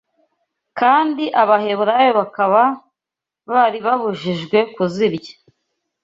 [0.79, 2.61] kandi Abaheburayo bakaba
[3.51, 5.33] bari babujijwe kuzirya